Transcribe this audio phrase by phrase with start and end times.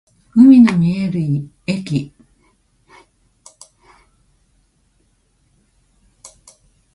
[0.33, 1.19] 海の見える
[1.67, 2.11] 駅